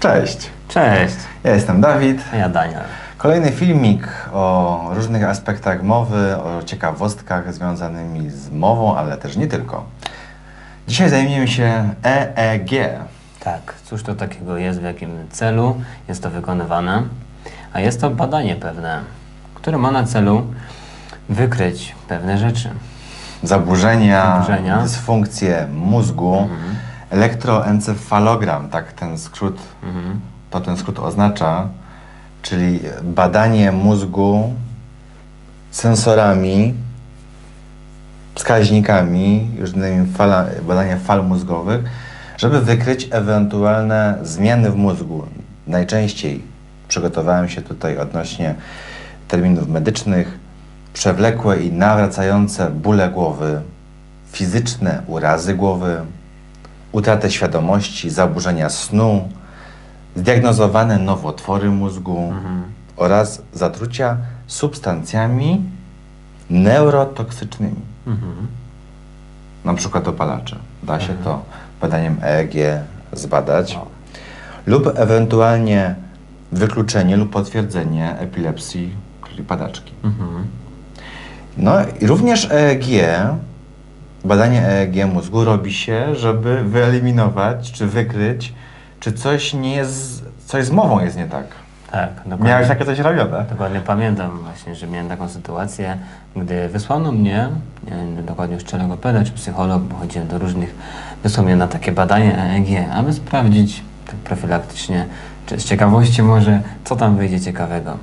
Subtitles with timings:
[0.00, 2.20] Cześć, Cześć, ja jestem Dawid.
[2.32, 2.82] a ja Daniel.
[3.18, 9.84] Kolejny filmik o różnych aspektach mowy, o ciekawostkach związanymi z mową, ale też nie tylko.
[10.88, 12.70] Dzisiaj zajmiemy się EEG.
[13.40, 17.02] Tak, cóż to takiego jest, w jakim celu jest to wykonywane?
[17.72, 19.00] A jest to badanie pewne,
[19.54, 20.46] które ma na celu
[21.28, 22.70] wykryć pewne rzeczy.
[23.42, 24.82] Zaburzenia, Zaburzenia.
[24.82, 26.48] dysfunkcje mózgu,
[27.10, 30.20] elektroencefalogram, tak ten skrót, Mhm.
[30.50, 31.68] to ten skrót oznacza,
[32.42, 34.52] czyli badanie mózgu
[35.70, 36.74] sensorami,
[38.34, 41.80] wskaźnikami, różnymi fala, badania fal mózgowych,
[42.36, 45.26] żeby wykryć ewentualne zmiany w mózgu.
[45.66, 46.42] Najczęściej
[46.88, 48.54] przygotowałem się tutaj odnośnie
[49.28, 50.38] terminów medycznych,
[50.92, 53.60] przewlekłe i nawracające bóle głowy,
[54.32, 56.00] fizyczne urazy głowy,
[56.92, 59.28] utratę świadomości, zaburzenia snu,
[60.16, 62.32] zdiagnozowane nowotwory mózgu
[62.96, 65.62] oraz zatrucia substancjami
[66.50, 68.46] neurotoksycznymi, Mhm.
[69.64, 70.56] na przykład opalacze.
[70.82, 71.42] Da się to
[71.80, 72.54] badaniem EEG
[73.12, 73.76] zbadać.
[73.76, 73.86] O.
[74.66, 75.94] Lub ewentualnie
[76.52, 78.92] wykluczenie lub potwierdzenie epilepsji,
[79.28, 79.92] czyli padaczki.
[80.04, 80.44] Mhm.
[81.56, 82.86] No i również EEG,
[84.24, 88.54] badanie EEG mózgu robi się, żeby wyeliminować czy wykryć,
[89.00, 91.46] czy coś nie jest, coś z mową jest nie tak.
[91.90, 92.48] Tak, dokładnie.
[92.48, 93.44] Miałeś takie coś robione?
[93.50, 95.98] Dokładnie pamiętam właśnie, że miałem taką sytuację,
[96.36, 97.48] gdy wysłano mnie,
[97.84, 100.74] nie wiem dokładnie już czy logopeda, czy psycholog, bo chodziłem do różnych,
[101.22, 105.06] wysłał mnie na takie badanie EEG, aby sprawdzić tak profilaktycznie,
[105.46, 107.96] czy z ciekawości może, co tam wyjdzie ciekawego.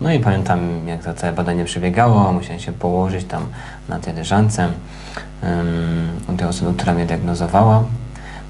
[0.00, 3.42] No i pamiętam, jak to całe badanie przebiegało, musiałem się położyć tam
[3.88, 4.68] na tej leżance
[5.42, 5.54] um,
[6.34, 7.84] u tej osoby, która mnie diagnozowała.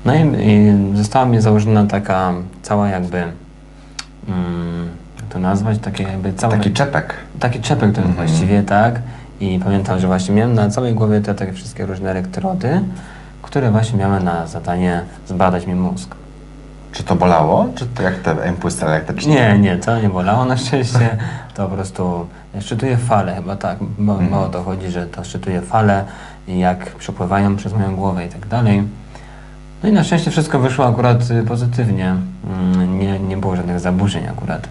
[0.04, 2.32] No i, i została mi założona taka
[2.62, 3.18] cała jakby
[4.28, 6.56] mm, jak to nazwać, takie jakby całe...
[6.58, 7.14] Taki czepek.
[7.40, 8.28] Taki czepek to jest Mhm.
[8.28, 9.00] właściwie, tak.
[9.40, 12.80] I pamiętam, że właśnie miałem na całej głowie te takie wszystkie różne elektrody,
[13.42, 16.14] które właśnie miały na zadanie zbadać mi mózg.
[16.92, 17.66] Czy to bolało?
[17.74, 19.32] Czy to jak te impulsy elektryczne?
[19.34, 21.16] Nie, nie, to nie bolało na szczęście.
[21.54, 22.26] To po prostu
[22.60, 23.78] szczytuje fale, chyba tak.
[23.98, 24.30] Mo- Mhm.
[24.30, 26.04] Mało to chodzi, że to szczytuje fale
[26.48, 28.82] i jak przepływają przez moją głowę i tak dalej.
[29.82, 32.16] No i na szczęście wszystko wyszło akurat y, pozytywnie.
[32.50, 34.68] Mm, Nie, nie było żadnych zaburzeń akurat.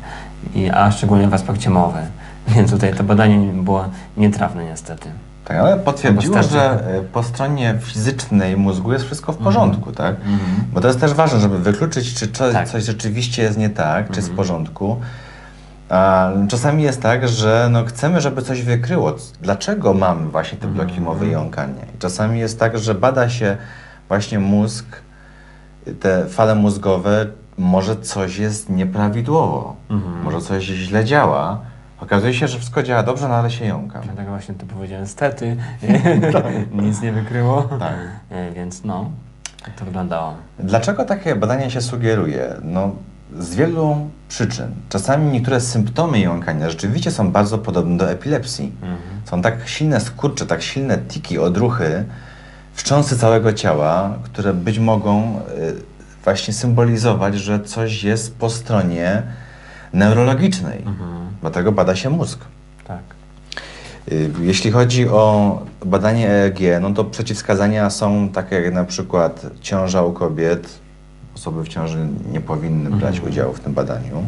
[0.55, 1.99] I, a szczególnie w aspekcie mowy.
[2.55, 3.85] Więc tutaj to badanie było
[4.17, 5.09] nietrafne niestety.
[5.47, 10.15] Tak, ale potwierdziło, że e, po stronie fizycznej mózgu jest wszystko w porządku, tak?
[10.15, 10.39] Mhm.
[10.73, 12.67] Bo to jest też ważne, żeby wykluczyć, czy co, Tak.
[12.69, 14.37] coś rzeczywiście jest nie tak, czy jest w Mhm.
[14.37, 14.97] porządku.
[15.89, 19.15] A czasami jest tak, że no, chcemy, żeby coś wykryło.
[19.41, 21.03] Dlaczego mamy właśnie te bloki Mhm.
[21.05, 21.81] mowy i jąkania?
[21.95, 23.57] I czasami jest tak, że bada się
[24.07, 24.85] właśnie mózg,
[25.99, 27.25] te fale mózgowe,
[27.57, 30.23] może coś jest nieprawidłowo, Mhm.
[30.23, 31.59] może coś źle działa.
[31.99, 34.01] Okazuje się, że wszystko działa dobrze, no ale się jąka.
[34.17, 35.57] Tak właśnie to powiedziałem, stety,
[36.71, 37.63] nic nie wykryło.
[37.79, 37.95] Tak.
[38.29, 39.11] E, Więc no,
[39.65, 40.33] tak to wyglądało.
[40.59, 42.53] Dlaczego takie badania się sugeruje?
[42.63, 42.91] No,
[43.39, 44.71] z wielu przyczyn.
[44.89, 48.71] Czasami niektóre symptomy jąkania rzeczywiście są bardzo podobne do epilepsji.
[48.81, 48.99] Mhm.
[49.25, 52.05] Są tak silne skurcze, tak silne tiki, odruchy,
[52.73, 55.73] wstrząsy całego ciała, które być mogą y,
[56.23, 59.23] właśnie symbolizować, że coś jest po stronie
[59.93, 60.77] neurologicznej.
[60.77, 61.27] Mhm.
[61.41, 62.39] Dlatego bada się mózg.
[62.87, 62.99] Tak.
[64.11, 70.01] Y, Jeśli chodzi o badanie EEG, no to przeciwwskazania są takie jak na przykład ciąża
[70.03, 70.69] u kobiet.
[71.35, 73.31] Osoby w ciąży nie powinny brać Mhm.
[73.31, 74.23] udziału w tym badaniu.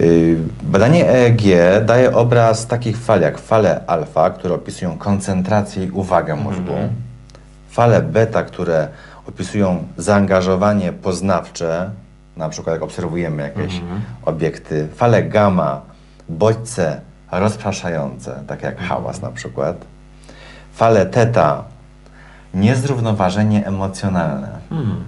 [0.00, 1.42] Y, Badanie EEG
[1.86, 6.90] daje obraz takich fal jak fale alfa, które opisują koncentrację i uwagę mózgu, Mhm.
[7.70, 8.88] fale beta, które
[9.28, 11.90] opisują zaangażowanie poznawcze,
[12.36, 14.00] na przykład jak obserwujemy jakieś Mhm.
[14.24, 15.80] obiekty, fale gamma,
[16.28, 17.00] bodźce
[17.32, 19.76] rozpraszające, tak jak hałas na przykład,
[20.72, 21.64] fale teta,
[22.54, 24.48] niezrównoważenie emocjonalne.
[24.70, 25.04] Mhm.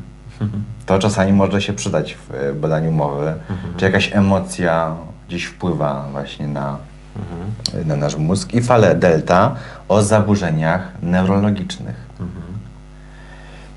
[0.86, 3.34] To czasami może się przydać w e, badaniu mowy,
[3.76, 4.94] czy jakaś emocja
[5.28, 6.76] gdzieś wpływa właśnie na,
[7.16, 7.88] Mhm.
[7.88, 8.54] na nasz mózg.
[8.54, 9.54] I fale delta
[9.88, 11.96] o zaburzeniach neurologicznych.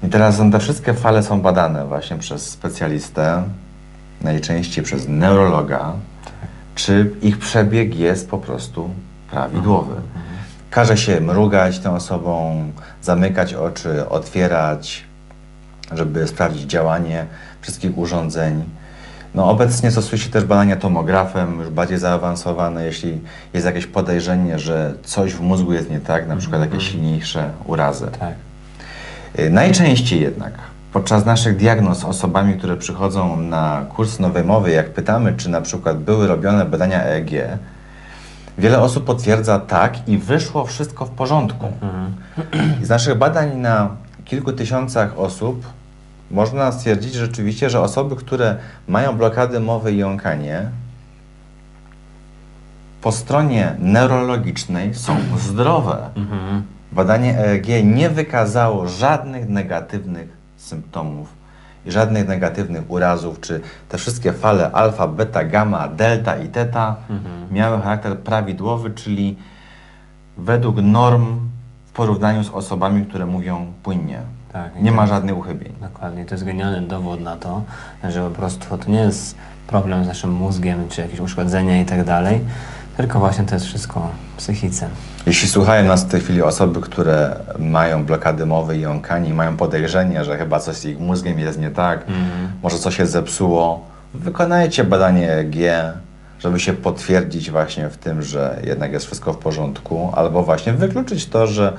[0.03, 0.09] Mhm.
[0.09, 3.44] I teraz te wszystkie fale są badane właśnie przez specjalistę,
[4.21, 5.94] najczęściej przez neurologa,
[6.75, 8.89] czy ich przebieg jest po prostu
[9.31, 9.95] prawidłowy.
[10.69, 12.63] Każe się mrugać tą osobą,
[13.01, 15.03] zamykać oczy, otwierać,
[15.92, 17.25] żeby sprawdzić działanie
[17.62, 18.63] wszystkich urządzeń.
[19.36, 23.21] No, obecnie stosuje się też badania tomografem, już bardziej zaawansowane, jeśli
[23.53, 28.07] jest jakieś podejrzenie, że coś w mózgu jest nie tak, na przykład jakieś silniejsze urazy.
[28.19, 28.33] Tak.
[29.39, 30.54] Y, Najczęściej jednak
[30.94, 35.62] Podczas naszych diagnoz z osobami, które przychodzą na kurs nowej mowy, jak pytamy, czy na
[35.62, 37.31] przykład były robione badania EEG,
[38.57, 41.68] wiele osób potwierdza tak i wyszło wszystko w porządku.
[42.81, 43.89] I z naszych badań na
[44.25, 45.66] kilku tysiącach osób
[46.31, 48.57] można stwierdzić rzeczywiście, że osoby, które
[48.88, 50.69] mają blokady mowy i jąkanie,
[53.01, 56.10] po stronie neurologicznej są zdrowe.
[56.16, 56.63] Mhm.
[56.92, 61.30] Badanie EEG nie wykazało żadnych negatywnych symptomów
[61.86, 66.96] i żadnych negatywnych urazów, czy te wszystkie fale alfa, beta, gamma, delta i teta
[67.52, 69.38] miały charakter prawidłowy, czyli
[70.38, 71.40] według norm
[71.86, 74.20] w porównaniu z osobami, które mówią płynnie.
[74.54, 75.74] Tak, Nie ma żadnych uchybień.
[75.82, 77.62] Dokładnie, to jest genialny dowód na to,
[78.10, 79.36] że po prostu to nie jest
[79.68, 82.42] problem z naszym mózgiem, czy jakieś uszkodzenia i tak dalej,
[83.01, 84.88] tylko właśnie to jest wszystko w psychice.
[85.25, 90.25] Jeśli słuchają nas w tej chwili osoby, które mają blokady mowy i jąkani, mają podejrzenie,
[90.25, 92.06] że chyba coś z ich mózgiem jest nie tak,
[92.63, 95.56] może coś się zepsuło, wykonajcie badanie EEG,
[96.39, 101.25] żeby się potwierdzić właśnie w tym, że jednak jest wszystko w porządku, albo właśnie wykluczyć
[101.25, 101.74] to, że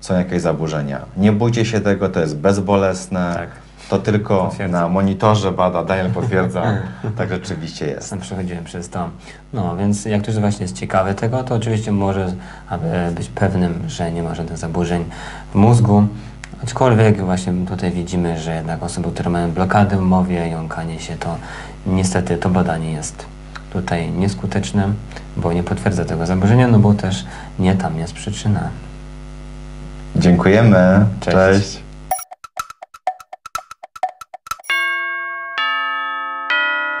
[0.00, 1.00] są jakieś zaburzenia.
[1.16, 3.34] Nie bójcie się tego, to jest bezbolesne.
[3.34, 3.65] Tak.
[3.88, 6.62] To tylko na monitorze bada, Daniel potwierdza,
[7.18, 8.08] tak rzeczywiście jest.
[8.08, 9.08] Sam przechodziłem przez to.
[9.52, 12.32] No, więc jak ktoś właśnie jest ciekawy tego, to oczywiście może
[12.68, 15.04] aby być pewnym, że nie ma żadnych zaburzeń
[15.52, 16.06] w mózgu.
[16.62, 21.36] Aczkolwiek właśnie tutaj widzimy, że jednak osoby, które mają blokady w mowie, jąkanie się, to
[21.86, 23.26] niestety to badanie jest
[23.72, 24.92] tutaj nieskuteczne,
[25.36, 27.26] bo nie potwierdza tego zaburzenia, no bo też
[27.58, 28.68] nie tam jest przyczyna.
[30.16, 31.06] Dziękujemy.
[31.20, 31.36] Cześć.
[31.36, 31.85] Cześć.